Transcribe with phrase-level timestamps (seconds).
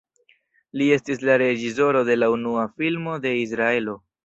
[0.81, 3.99] Li estis la reĝisoro de la unua filmo de Izraelo.